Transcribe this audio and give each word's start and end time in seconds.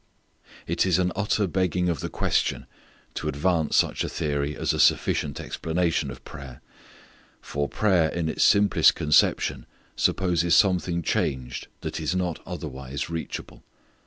It 0.65 0.83
is 0.87 0.97
an 0.97 1.11
utter 1.15 1.45
begging 1.45 1.87
of 1.87 1.99
the 1.99 2.09
question 2.09 2.65
to 3.13 3.27
advance 3.27 3.75
such 3.75 4.03
a 4.03 4.09
theory 4.09 4.57
as 4.57 4.73
a 4.73 4.79
sufficient 4.79 5.39
explanation 5.39 6.09
of 6.09 6.25
prayer. 6.25 6.59
For 7.39 7.69
prayer 7.69 8.09
in 8.09 8.27
its 8.27 8.43
simplest 8.43 8.95
conception 8.95 9.67
supposes 9.95 10.55
something 10.55 11.03
changed 11.03 11.67
that 11.81 11.99
is 11.99 12.15
not 12.15 12.39
otherwise 12.47 13.11
reachable. 13.11 13.61